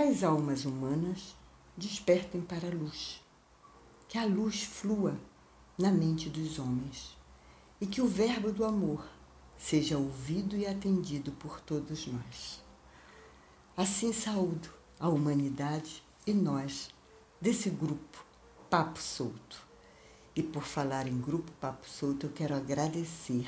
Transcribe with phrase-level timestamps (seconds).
[0.00, 1.36] que as almas humanas
[1.76, 3.22] despertem para a luz,
[4.08, 5.14] que a luz flua
[5.76, 7.18] na mente dos homens
[7.78, 9.06] e que o verbo do amor
[9.58, 12.62] seja ouvido e atendido por todos nós.
[13.76, 16.88] Assim saúdo a humanidade e nós
[17.38, 18.24] desse grupo
[18.70, 19.68] Papo Solto.
[20.34, 23.46] E por falar em grupo Papo Solto, eu quero agradecer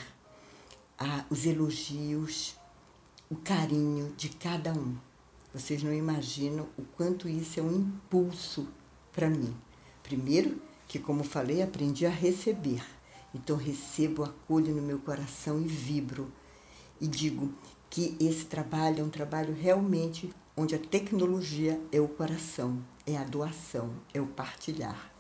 [0.98, 2.56] a, os elogios,
[3.30, 5.11] o carinho de cada um.
[5.52, 8.66] Vocês não imaginam o quanto isso é um impulso
[9.12, 9.54] para mim.
[10.02, 12.82] Primeiro, que como falei, aprendi a receber.
[13.34, 16.32] Então recebo, acolho no meu coração e vibro.
[17.00, 17.52] E digo
[17.90, 23.24] que esse trabalho é um trabalho realmente onde a tecnologia é o coração, é a
[23.24, 25.12] doação, é o partilhar.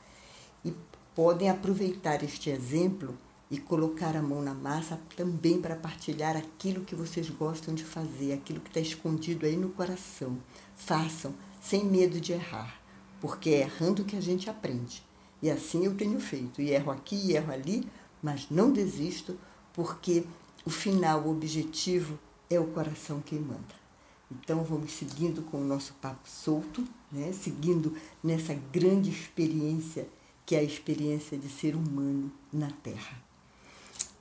[0.64, 0.72] E
[1.14, 3.16] podem aproveitar este exemplo
[3.52, 8.32] e colocar a mão na massa também para partilhar aquilo que vocês gostam de fazer,
[8.32, 10.38] aquilo que está escondido aí no coração.
[10.74, 12.80] Façam sem medo de errar,
[13.20, 15.04] porque é errando que a gente aprende.
[15.42, 16.62] E assim eu tenho feito.
[16.62, 17.86] E erro aqui, e erro ali,
[18.22, 19.38] mas não desisto,
[19.74, 20.24] porque
[20.64, 22.18] o final, o objetivo
[22.48, 23.82] é o coração quem manda.
[24.30, 27.30] Então vamos seguindo com o nosso papo solto, né?
[27.34, 30.08] seguindo nessa grande experiência
[30.46, 33.31] que é a experiência de ser humano na Terra.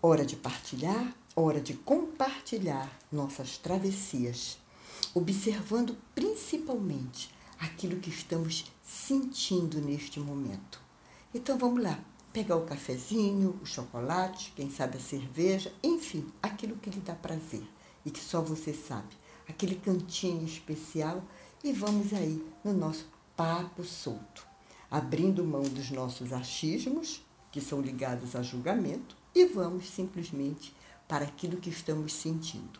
[0.03, 4.57] Hora de partilhar, hora de compartilhar nossas travessias,
[5.13, 10.81] observando principalmente aquilo que estamos sentindo neste momento.
[11.31, 11.99] Então vamos lá,
[12.33, 17.61] pegar o cafezinho, o chocolate, quem sabe a cerveja, enfim, aquilo que lhe dá prazer
[18.03, 19.15] e que só você sabe,
[19.47, 21.23] aquele cantinho especial
[21.63, 23.05] e vamos aí no nosso
[23.37, 24.47] papo solto,
[24.89, 30.75] abrindo mão dos nossos achismos, que são ligados a julgamento, e vamos simplesmente
[31.07, 32.79] para aquilo que estamos sentindo.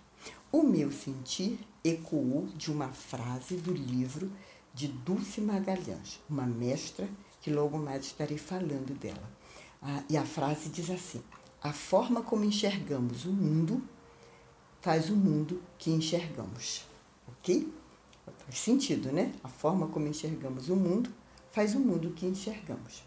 [0.52, 4.32] O meu sentir ecoou de uma frase do livro
[4.74, 7.10] de Dulce Magalhães, uma mestra
[7.42, 9.30] que logo mais estarei falando dela.
[9.82, 11.22] Ah, e a frase diz assim:
[11.62, 13.82] A forma como enxergamos o mundo
[14.82, 16.86] faz o mundo que enxergamos.
[17.28, 17.72] Ok?
[18.46, 19.32] Faz sentido, né?
[19.44, 21.10] A forma como enxergamos o mundo
[21.52, 23.04] faz o mundo que enxergamos.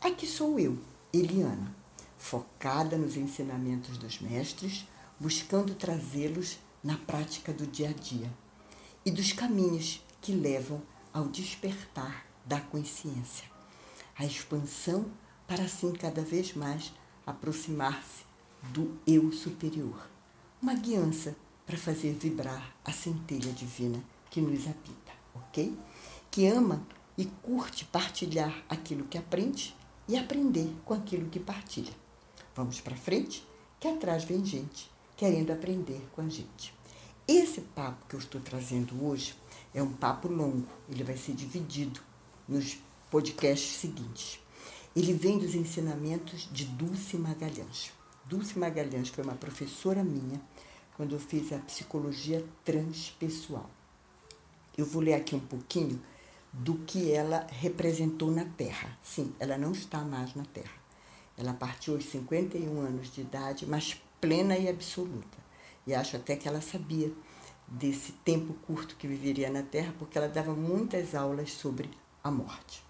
[0.00, 0.78] Aqui sou eu,
[1.12, 1.74] Eliana,
[2.18, 4.86] focada nos ensinamentos dos mestres,
[5.18, 8.30] buscando trazê-los na prática do dia a dia
[9.06, 13.46] e dos caminhos que levam ao despertar da consciência.
[14.18, 15.06] A expansão
[15.46, 16.92] para assim cada vez mais
[17.24, 18.24] aproximar-se
[18.72, 20.08] do eu superior.
[20.60, 25.78] Uma guiança para fazer vibrar a centelha divina que nos habita, ok?
[26.30, 26.84] Que ama
[27.16, 29.74] e curte partilhar aquilo que aprende
[30.08, 31.92] e aprender com aquilo que partilha.
[32.58, 33.46] Vamos para frente,
[33.78, 36.74] que atrás vem gente querendo aprender com a gente.
[37.28, 39.36] Esse papo que eu estou trazendo hoje
[39.72, 42.00] é um papo longo, ele vai ser dividido
[42.48, 42.76] nos
[43.12, 44.40] podcasts seguintes.
[44.96, 47.92] Ele vem dos ensinamentos de Dulce Magalhães.
[48.24, 50.40] Dulce Magalhães foi uma professora minha
[50.96, 53.70] quando eu fiz a psicologia transpessoal.
[54.76, 56.02] Eu vou ler aqui um pouquinho
[56.52, 58.98] do que ela representou na Terra.
[59.00, 60.87] Sim, ela não está mais na Terra.
[61.38, 65.38] Ela partiu aos 51 anos de idade, mas plena e absoluta.
[65.86, 67.12] E acho até que ela sabia
[67.66, 71.88] desse tempo curto que viveria na Terra, porque ela dava muitas aulas sobre
[72.24, 72.82] a morte.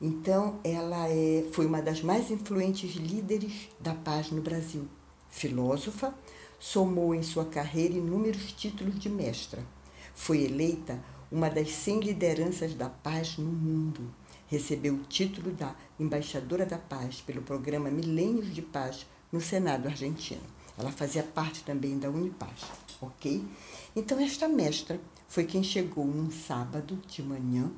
[0.00, 4.86] Então, ela é, foi uma das mais influentes líderes da paz no Brasil.
[5.30, 6.14] Filósofa,
[6.58, 9.64] somou em sua carreira inúmeros títulos de mestra.
[10.14, 14.12] Foi eleita uma das 100 lideranças da paz no mundo.
[14.48, 20.42] Recebeu o título da Embaixadora da Paz pelo programa Milênios de Paz no Senado argentino.
[20.78, 22.60] Ela fazia parte também da Unipaz,
[23.00, 23.44] ok?
[23.96, 27.72] Então, esta mestra foi quem chegou num sábado de manhã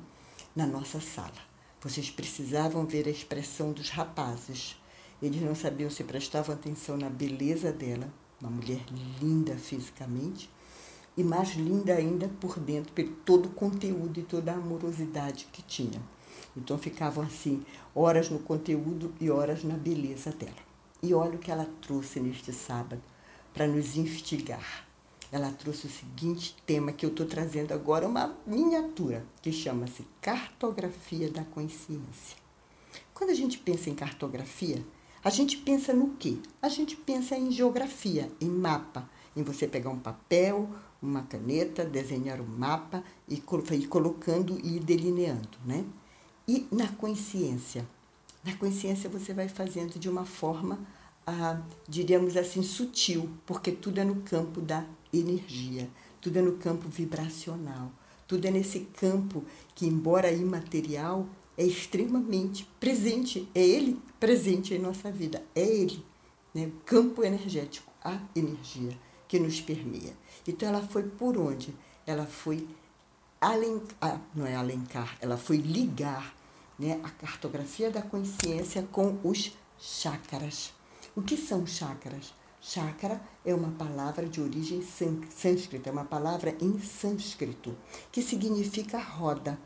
[0.55, 1.49] na nossa sala.
[1.81, 4.75] Vocês precisavam ver a expressão dos rapazes.
[5.21, 8.81] Eles não sabiam se prestavam atenção na beleza dela, uma mulher
[9.21, 10.49] linda fisicamente,
[11.17, 15.61] e mais linda ainda por dentro, pelo todo o conteúdo e toda a amorosidade que
[15.61, 16.01] tinha.
[16.59, 17.65] Então ficavam assim,
[17.95, 20.69] horas no conteúdo e horas na beleza dela.
[21.01, 23.01] E olha o que ela trouxe neste sábado
[23.53, 24.89] para nos instigar
[25.31, 31.29] ela trouxe o seguinte tema que eu estou trazendo agora, uma miniatura, que chama-se Cartografia
[31.29, 32.37] da Consciência.
[33.13, 34.83] Quando a gente pensa em cartografia,
[35.23, 36.37] a gente pensa no quê?
[36.61, 40.67] A gente pensa em geografia, em mapa, em você pegar um papel,
[41.01, 45.85] uma caneta, desenhar um mapa e ir colocando e delineando, né?
[46.49, 47.87] E na consciência?
[48.43, 50.79] Na consciência você vai fazendo de uma forma,
[51.27, 55.87] ah, diríamos assim, sutil, porque tudo é no campo da energia,
[56.19, 57.91] tudo é no campo vibracional,
[58.27, 59.43] tudo é nesse campo
[59.75, 63.47] que, embora imaterial, é extremamente presente.
[63.53, 65.43] É ele presente em nossa vida.
[65.53, 66.03] É ele.
[66.51, 66.71] Né?
[66.83, 68.97] Campo energético, a energia
[69.27, 70.17] que nos permeia.
[70.47, 71.75] Então ela foi por onde?
[72.07, 72.67] Ela foi
[73.39, 76.38] alen, ah, não é alencar, ela foi ligar
[76.79, 80.73] né, a cartografia da consciência com os chakras.
[81.15, 82.33] O que são chakras?
[82.61, 87.75] Chakra é uma palavra de origem sânscrita, é uma palavra em sânscrito,
[88.11, 89.59] que significa roda.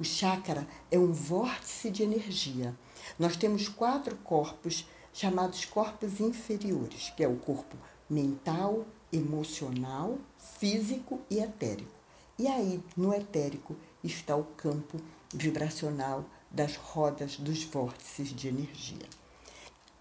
[0.00, 2.74] O chakra é um vórtice de energia.
[3.18, 7.76] Nós temos quatro corpos chamados corpos inferiores, que é o corpo
[8.08, 10.18] mental, emocional,
[10.58, 11.90] físico e etérico.
[12.38, 13.74] E aí, no etérico,
[14.04, 15.00] está o campo
[15.32, 19.06] vibracional das rodas dos vórtices de energia.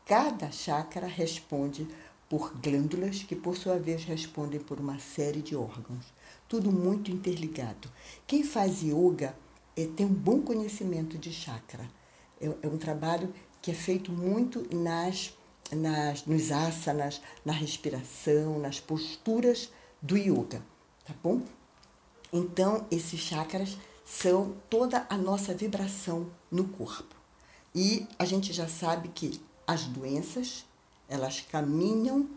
[0.06, 1.88] Cada chakra responde
[2.30, 6.06] por glândulas que, por sua vez, respondem por uma série de órgãos.
[6.48, 7.90] Tudo muito interligado.
[8.26, 9.36] Quem faz yoga
[9.76, 11.90] é, tem um bom conhecimento de chakra.
[12.40, 15.34] É, é um trabalho que é feito muito nas,
[15.72, 19.72] nas, nos asanas, na respiração, nas posturas
[20.02, 20.62] do yoga,
[21.04, 21.42] tá bom?
[22.32, 27.16] Então, esses chakras são toda a nossa vibração no corpo.
[27.74, 30.66] E a gente já sabe que as doenças,
[31.10, 32.30] elas caminham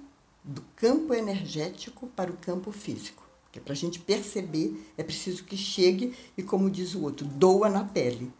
[0.42, 3.22] do campo energético para o campo físico.
[3.44, 7.68] Porque para a gente perceber, é preciso que chegue e, como diz o outro, doa
[7.68, 8.32] na pele.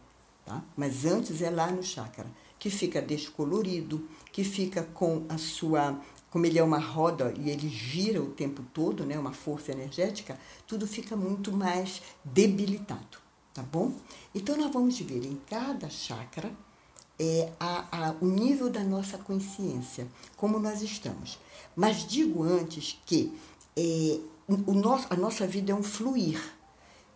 [0.45, 0.63] Tá?
[0.75, 2.27] Mas antes é lá no chakra,
[2.57, 5.99] que fica descolorido, que fica com a sua.
[6.29, 10.39] Como ele é uma roda e ele gira o tempo todo, né, uma força energética,
[10.67, 13.17] tudo fica muito mais debilitado,
[13.53, 13.93] tá bom?
[14.33, 16.51] Então nós vamos ver em cada chakra
[17.19, 21.39] é, a, a, o nível da nossa consciência, como nós estamos.
[21.75, 23.33] Mas digo antes que
[23.75, 26.41] é, o nosso, a nossa vida é um fluir.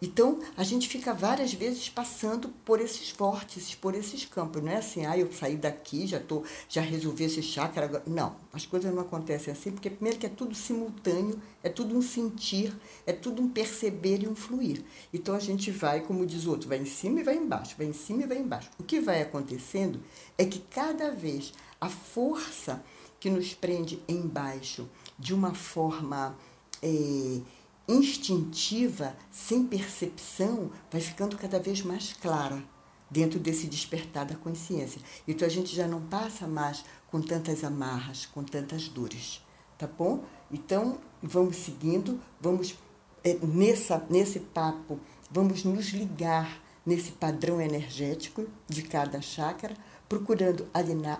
[0.03, 4.61] Então, a gente fica várias vezes passando por esses vórtices, por esses campos.
[4.61, 8.03] Não é assim, ah, eu saí daqui, já, tô, já resolvi esse chakra.
[8.05, 12.01] Não, as coisas não acontecem assim, porque primeiro que é tudo simultâneo, é tudo um
[12.01, 12.75] sentir,
[13.07, 14.83] é tudo um perceber e um fluir.
[15.13, 17.87] Então, a gente vai, como diz o outro, vai em cima e vai embaixo, vai
[17.87, 18.69] em cima e vai embaixo.
[18.77, 20.01] O que vai acontecendo
[20.37, 22.83] é que cada vez a força
[23.21, 24.85] que nos prende embaixo
[25.17, 26.37] de uma forma...
[26.81, 27.39] É,
[27.87, 32.63] instintiva, sem percepção, vai ficando cada vez mais clara
[33.09, 35.01] dentro desse despertar da consciência.
[35.27, 39.41] Então a gente já não passa mais com tantas amarras, com tantas dores,
[39.77, 40.23] tá bom?
[40.51, 42.75] Então vamos seguindo, vamos
[43.23, 44.99] é, nessa, nesse papo,
[45.29, 49.75] vamos nos ligar nesse padrão energético de cada chácara,
[50.09, 50.67] procurando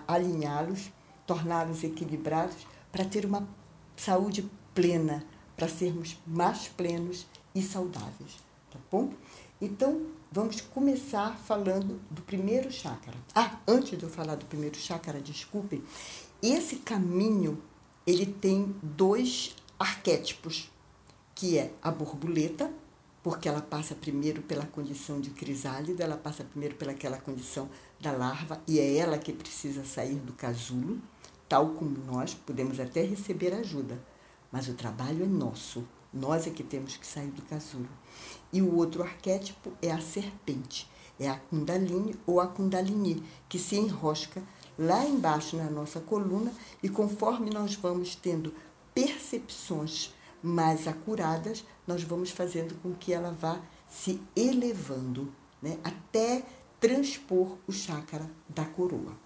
[0.06, 0.92] alinhá-los,
[1.26, 3.48] torná-los equilibrados para ter uma
[3.96, 5.24] saúde plena,
[5.56, 8.36] para sermos mais plenos e saudáveis,
[8.70, 9.12] tá bom?
[9.60, 13.16] Então, vamos começar falando do primeiro chácara.
[13.34, 15.82] Ah, antes de eu falar do primeiro chácara, desculpem,
[16.42, 17.62] esse caminho
[18.06, 20.70] ele tem dois arquétipos,
[21.34, 22.70] que é a borboleta,
[23.22, 28.60] porque ela passa primeiro pela condição de crisálida, ela passa primeiro pelaquela condição da larva
[28.66, 31.00] e é ela que precisa sair do casulo,
[31.48, 33.98] tal como nós podemos até receber ajuda,
[34.54, 35.84] mas o trabalho é nosso.
[36.12, 37.88] Nós é que temos que sair do casulo.
[38.52, 40.88] E o outro arquétipo é a serpente,
[41.18, 44.40] é a Kundalini ou a Kundalini, que se enrosca
[44.78, 48.54] lá embaixo na nossa coluna e conforme nós vamos tendo
[48.94, 56.44] percepções mais acuradas, nós vamos fazendo com que ela vá se elevando, né, até
[56.78, 59.16] transpor o chácara da coroa.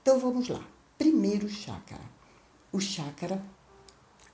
[0.00, 0.64] Então vamos lá.
[0.96, 2.04] Primeiro chácara.
[2.70, 3.42] O chácara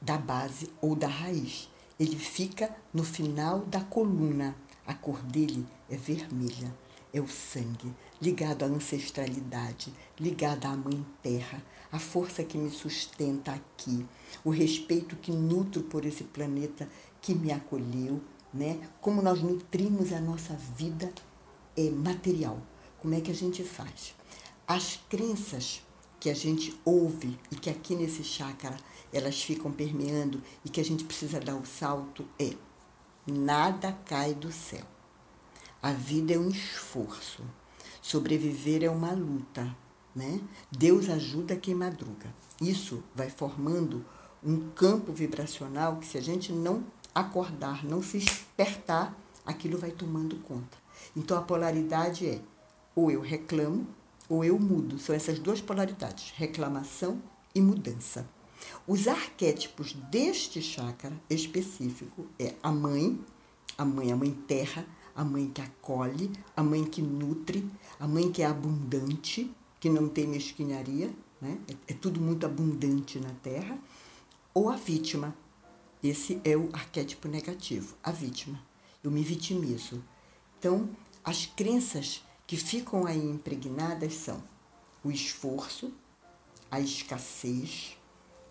[0.04, 1.68] da base ou da raiz.
[1.99, 4.54] Ele fica no final da coluna.
[4.87, 6.73] A cor dele é vermelha.
[7.12, 13.52] É o sangue, ligado à ancestralidade, ligado à Mãe Terra, a força que me sustenta
[13.52, 14.04] aqui,
[14.44, 16.88] o respeito que nutro por esse planeta
[17.23, 18.20] que me acolheu,
[18.52, 18.80] né?
[19.00, 21.12] Como nós nutrimos a nossa vida
[21.76, 22.58] é, material.
[23.00, 24.12] Como é que a gente faz?
[24.66, 25.82] As crenças
[26.25, 28.78] que a gente ouve e que aqui nesse chácara
[29.12, 32.54] elas ficam permeando e que a gente precisa dar o salto é
[33.26, 34.87] nada cai do céu.
[35.83, 37.45] A vida é um esforço.
[38.00, 39.76] Sobreviver é uma luta,
[40.16, 40.40] né?
[40.73, 42.35] Deus ajuda quem madruga.
[42.59, 44.02] Isso vai formando
[44.43, 49.14] um campo vibracional que se a gente não acordar, não se despertar,
[49.45, 50.78] aquilo vai tomando conta.
[51.14, 52.40] Então a polaridade é
[52.97, 53.87] ou eu reclamo
[54.28, 54.99] ou eu mudo.
[54.99, 57.21] São essas duas polaridades, reclamação
[57.54, 58.28] e mudança.
[58.87, 63.19] Os arquétipos deste chakra específico é a mãe,
[63.76, 68.31] A mãe, a mãe terra, a mãe que acolhe, a mãe que nutre, a mãe
[68.31, 69.50] que é abundante,
[69.81, 71.59] que não tem mesquinharia, né?
[71.69, 73.76] é, é tudo muito abundante na terra,
[74.52, 75.35] ou a vítima.
[76.02, 78.61] Esse é o arquétipo negativo, a vítima.
[79.02, 80.02] Eu me vitimizo.
[80.59, 80.88] Então,
[81.25, 82.23] as crenças
[82.54, 84.40] que ficam aí impregnadas são
[85.02, 85.92] o esforço,
[86.70, 87.99] a escassez,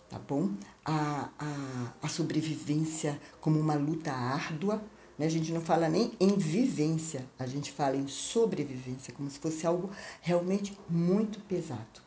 [0.09, 0.51] tá bom?
[0.83, 4.83] A, a, a sobrevivência como uma luta árdua.
[5.17, 5.25] Né?
[5.25, 9.65] A gente não fala nem em vivência, a gente fala em sobrevivência, como se fosse
[9.65, 9.89] algo
[10.21, 12.01] realmente muito pesado.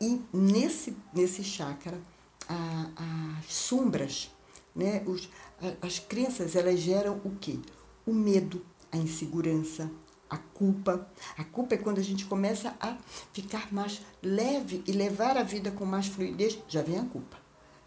[0.00, 2.00] E nesse, nesse chakra,
[2.48, 4.30] a, as sombras,
[4.74, 5.02] né?
[5.06, 5.28] Os,
[5.60, 7.58] a, as crenças, elas geram o quê?
[8.06, 9.90] O medo, a insegurança,
[10.30, 11.10] a culpa.
[11.36, 12.96] A culpa é quando a gente começa a
[13.32, 17.36] ficar mais leve e levar a vida com mais fluidez, já vem a culpa.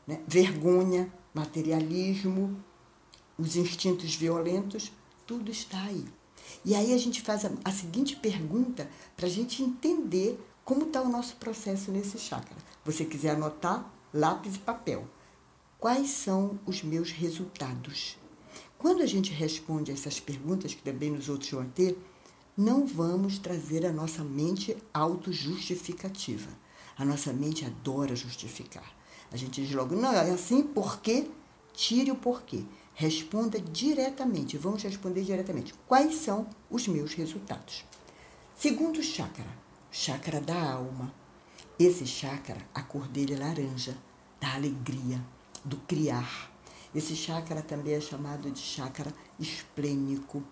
[0.05, 0.21] Né?
[0.27, 2.61] Vergonha, materialismo,
[3.37, 4.91] os instintos violentos,
[5.25, 6.05] tudo está aí.
[6.65, 11.01] E aí a gente faz a, a seguinte pergunta para a gente entender como está
[11.01, 12.55] o nosso processo nesse chakra.
[12.85, 15.07] Você quiser anotar, lápis e papel.
[15.79, 18.17] Quais são os meus resultados?
[18.77, 21.97] Quando a gente responde essas perguntas, que também nos outros vão ter,
[22.55, 26.49] não vamos trazer a nossa mente autojustificativa.
[26.97, 28.85] A nossa mente adora justificar.
[29.31, 31.27] A gente diz logo, não, é assim porque
[31.73, 32.63] tire o porquê.
[32.93, 35.73] Responda diretamente, vamos responder diretamente.
[35.87, 37.83] Quais são os meus resultados?
[38.55, 39.47] Segundo chakra,
[39.91, 41.11] chakra da alma.
[41.79, 43.97] Esse chakra, a cor dele é laranja,
[44.39, 45.19] da alegria,
[45.65, 46.51] do criar.
[46.93, 50.43] Esse chakra também é chamado de chakra esplênico.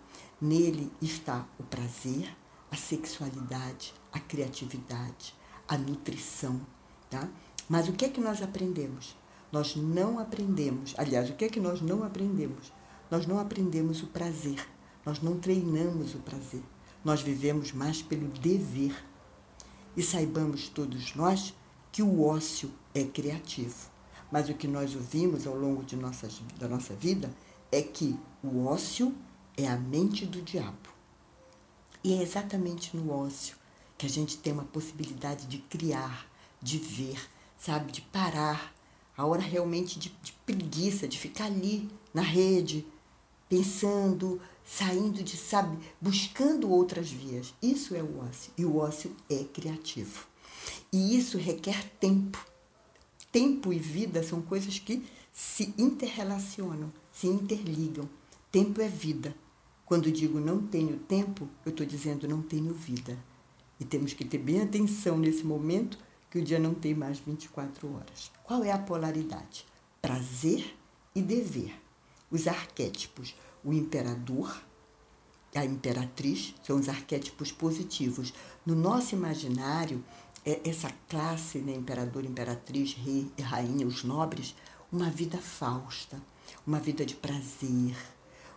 [0.42, 2.36] Nele está o prazer,
[2.70, 5.34] a sexualidade, a criatividade,
[5.68, 6.60] a nutrição,
[7.08, 7.28] tá?
[7.68, 9.16] Mas o que é que nós aprendemos?
[9.52, 12.72] Nós não aprendemos, aliás, o que é que nós não aprendemos?
[13.10, 14.66] Nós não aprendemos o prazer,
[15.06, 16.62] nós não treinamos o prazer.
[17.04, 18.94] Nós vivemos mais pelo dever.
[19.96, 21.54] E saibamos todos nós
[21.90, 23.90] que o ócio é criativo.
[24.30, 27.30] Mas o que nós ouvimos ao longo de nossas, da nossa vida
[27.70, 29.14] é que o ócio
[29.56, 30.90] é a mente do diabo.
[32.04, 33.56] E é exatamente no ócio
[33.96, 36.26] que a gente tem uma possibilidade de criar,
[36.60, 37.20] de ver,
[37.56, 38.74] sabe, de parar.
[39.16, 42.84] A hora realmente de, de preguiça, de ficar ali na rede,
[43.48, 47.54] pensando, saindo de, sabe, buscando outras vias.
[47.62, 48.52] Isso é o ócio.
[48.56, 50.26] E o ócio é criativo.
[50.92, 52.44] E isso requer tempo.
[53.30, 58.08] Tempo e vida são coisas que se interrelacionam, se interligam.
[58.50, 59.34] Tempo é vida.
[59.92, 63.14] Quando digo não tenho tempo, eu estou dizendo não tenho vida.
[63.78, 65.98] E temos que ter bem atenção nesse momento
[66.30, 68.32] que o dia não tem mais 24 horas.
[68.42, 69.66] Qual é a polaridade?
[70.00, 70.74] Prazer
[71.14, 71.74] e dever.
[72.30, 74.62] Os arquétipos, o imperador,
[75.54, 78.32] a imperatriz, são os arquétipos positivos.
[78.64, 80.02] No nosso imaginário,
[80.42, 84.54] é essa classe, né, imperador, imperatriz, rei e rainha, os nobres,
[84.90, 86.18] uma vida fausta,
[86.66, 87.94] uma vida de prazer,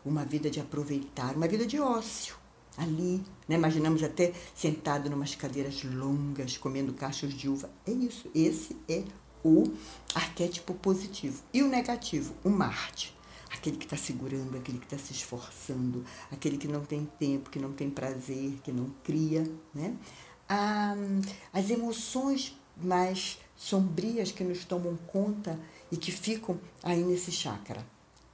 [0.06, 2.36] uma vida de aproveitar, uma vida de ócio.
[2.78, 3.56] Ali, né?
[3.56, 7.70] imaginamos até sentado em umas cadeiras longas, comendo cachos de uva.
[7.88, 9.04] É isso, esse é
[9.44, 9.72] o
[10.14, 11.42] arquétipo positivo.
[11.54, 13.16] E o negativo, o Marte.
[13.50, 17.60] Aquele que está segurando, aquele que está se esforçando, aquele que não tem tempo, que
[17.60, 19.50] não tem prazer, que não cria.
[19.74, 19.96] Né?
[20.50, 20.96] Ah,
[21.54, 25.58] as emoções mais sombrias que nos tomam conta
[25.92, 27.86] e que ficam aí nesse chakra.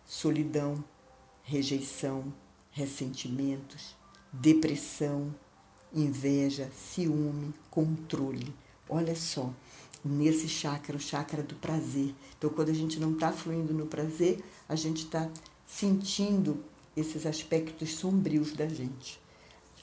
[0.05, 0.83] Solidão,
[1.51, 2.33] rejeição,
[2.71, 3.93] ressentimentos,
[4.31, 5.35] depressão,
[5.93, 8.55] inveja, ciúme, controle.
[8.87, 9.53] Olha só,
[10.03, 12.15] nesse chakra, o chakra do prazer.
[12.37, 15.29] Então, quando a gente não está fluindo no prazer, a gente está
[15.65, 16.63] sentindo
[16.95, 19.19] esses aspectos sombrios da gente.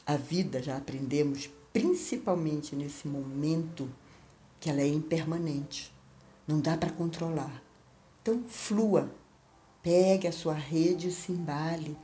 [0.07, 3.91] A vida, já aprendemos, principalmente nesse momento,
[4.59, 5.93] que ela é impermanente.
[6.47, 7.63] Não dá para controlar.
[8.23, 9.13] Então, flua,
[9.83, 11.97] Pegue a sua rede e se embale.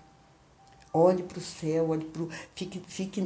[0.93, 3.21] Olhe para o céu, olhe pro, fique, fique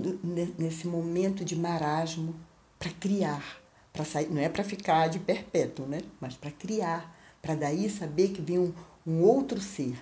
[0.59, 2.35] nesse momento de marasmo
[2.79, 3.61] para criar,
[3.93, 6.01] para sair, não é para ficar de perpétuo, né?
[6.19, 8.73] Mas para criar, para daí saber que vem um,
[9.07, 9.99] um outro ser,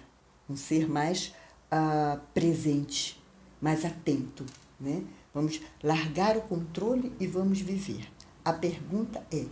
[0.48, 1.34] um ser mais
[1.72, 3.20] uh, presente,
[3.60, 4.46] mais atento,
[4.78, 5.02] né?
[5.34, 8.08] Vamos largar o controle e vamos viver.
[8.44, 9.44] A pergunta é: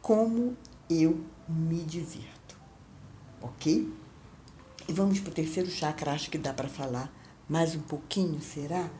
[0.00, 0.56] como
[0.90, 2.56] eu me divirto?
[3.40, 3.92] Ok?
[4.88, 7.12] E vamos para o terceiro chakra, acho que dá para falar
[7.48, 8.90] mais um pouquinho, será?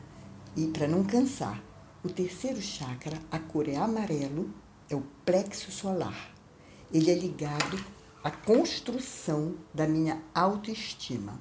[0.55, 1.61] E para não cansar,
[2.03, 4.49] o terceiro chakra, a cor é amarelo,
[4.89, 6.33] é o plexo solar.
[6.91, 7.83] Ele é ligado
[8.23, 11.39] à construção da minha autoestima.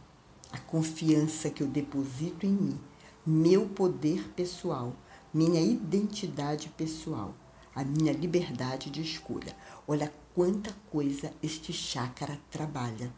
[0.52, 2.80] a confiança que eu deposito em mim,
[3.24, 4.94] meu poder pessoal,
[5.32, 7.34] minha identidade pessoal,
[7.74, 9.56] a minha liberdade de escolha.
[9.88, 13.10] Olha quanta coisa este chácara trabalha.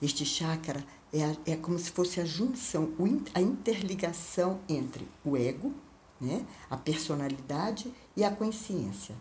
[0.00, 2.92] Este chácara é, é como se fosse a junção,
[3.34, 5.72] a interligação entre o ego,
[6.20, 9.14] né, a personalidade e a consciência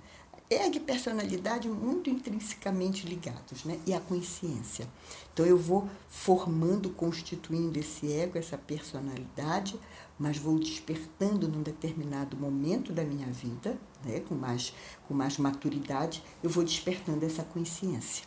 [0.50, 3.80] ego e personalidade muito intrinsecamente ligados, né?
[3.86, 4.88] E a consciência.
[5.32, 9.80] Então eu vou formando, constituindo esse ego, essa personalidade,
[10.18, 14.22] mas vou despertando num determinado momento da minha vida, né?
[14.22, 14.74] Com mais
[15.08, 18.26] com mais maturidade, eu vou despertando essa consciência.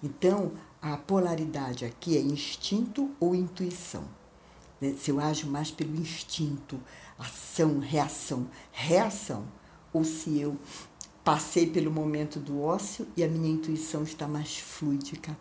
[0.00, 4.04] Então, a polaridade aqui é instinto ou intuição.
[4.80, 4.94] Né?
[4.98, 6.80] Se eu ajo mais pelo instinto,
[7.18, 9.46] ação, reação, reação,
[9.92, 10.56] ou se eu
[11.28, 15.36] Passei pelo momento do ócio e a minha intuição está mais fluídica.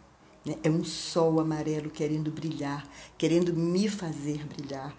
[0.46, 0.58] Né?
[0.62, 2.86] É um sol amarelo querendo brilhar,
[3.18, 4.94] querendo me fazer brilhar,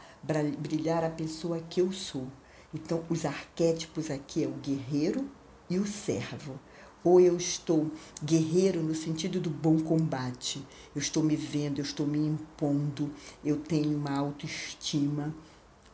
[0.59, 2.27] brilhar a pessoa que eu sou.
[2.73, 5.29] Então, os arquétipos aqui é o guerreiro
[5.69, 6.59] e o servo.
[7.05, 7.91] Ou eu estou
[8.23, 10.65] guerreiro no sentido do bom combate,
[10.95, 13.11] eu estou me vendo, eu estou me impondo,
[13.45, 15.35] eu tenho uma autoestima,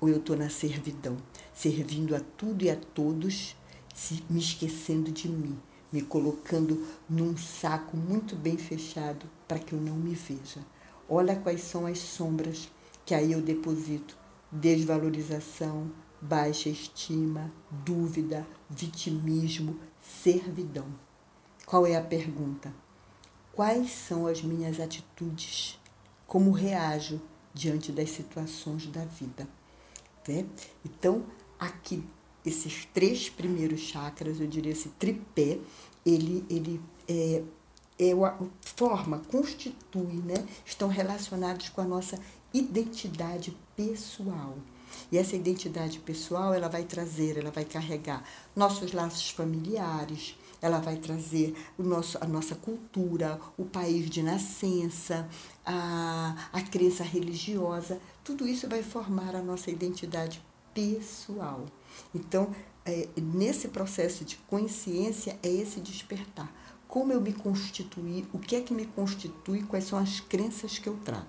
[0.01, 1.17] ou eu estou na servidão,
[1.53, 3.55] servindo a tudo e a todos
[4.29, 5.57] me esquecendo de mim,
[5.93, 10.61] me colocando num saco muito bem fechado para que eu não me veja.
[11.09, 12.69] Olha quais são as sombras
[13.07, 14.17] que aí eu deposito:
[14.51, 15.91] desvalorização,
[16.25, 20.87] baixa estima, dúvida, vitimismo, servidão.
[21.67, 22.75] Qual é a pergunta?
[23.53, 25.79] Quais são as minhas atitudes?
[26.27, 27.21] Como reajo
[27.53, 29.47] diante das situações da vida?
[30.27, 30.47] Né?
[30.85, 31.27] Então,
[31.59, 32.03] aqui
[32.45, 35.59] esses três primeiros chakras, eu diria esse tripé,
[36.07, 37.43] ele, ele é,
[37.99, 38.13] é
[38.63, 40.47] forma, constitui, né?
[40.65, 42.19] estão relacionados com a nossa
[42.53, 44.57] identidade pessoal.
[45.11, 50.97] E essa identidade pessoal, ela vai trazer, ela vai carregar nossos laços familiares, ela vai
[50.97, 55.29] trazer o nosso, a nossa cultura, o país de nascença,
[55.65, 61.67] a, a crença religiosa, tudo isso vai formar a nossa identidade pessoal.
[62.15, 62.51] Então,
[62.85, 66.51] é, nesse processo de consciência, é esse despertar.
[66.89, 70.89] Como eu me constituí, o que é que me constitui, quais são as crenças que
[70.89, 71.27] eu trago.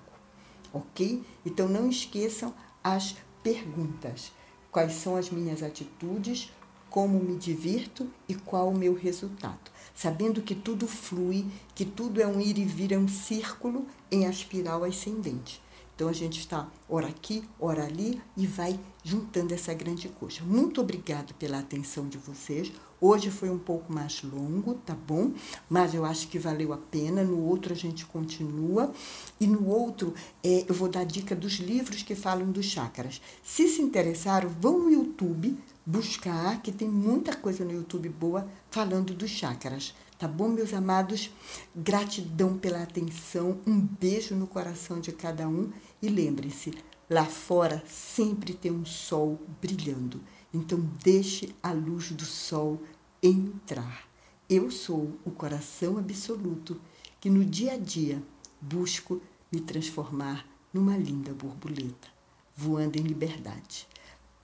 [0.73, 1.23] Ok?
[1.45, 4.31] Então, não esqueçam as perguntas.
[4.71, 6.51] Quais são as minhas atitudes,
[6.89, 9.69] como me divirto e qual o meu resultado.
[9.93, 14.25] Sabendo que tudo flui, que tudo é um ir e vir, é um círculo em
[14.25, 15.61] espiral ascendente.
[15.95, 20.43] Então a gente está ora aqui, ora ali e vai juntando essa grande coxa.
[20.43, 22.71] Muito obrigado pela atenção de vocês.
[22.99, 25.31] Hoje foi um pouco mais longo, tá bom?
[25.69, 27.23] Mas eu acho que valeu a pena.
[27.23, 28.91] No outro a gente continua.
[29.39, 33.21] E no outro é, eu vou dar dica dos livros que falam dos chakras.
[33.41, 39.13] Se se interessaram, vão no YouTube buscar, que tem muita coisa no YouTube boa falando
[39.13, 39.93] dos chakras.
[40.17, 41.29] Tá bom, meus amados?
[41.75, 46.73] Gratidão pela atenção, um beijo no coração de cada um e lembre-se,
[47.09, 50.21] lá fora sempre tem um sol brilhando.
[50.53, 52.81] Então deixe a luz do sol
[53.21, 54.07] entrar.
[54.49, 56.79] Eu sou o coração absoluto
[57.19, 58.23] que no dia a dia
[58.61, 62.07] busco me transformar numa linda borboleta,
[62.55, 63.85] voando em liberdade.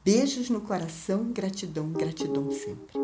[0.03, 2.99] Beijos no coração, gratidão, gratidão sempre.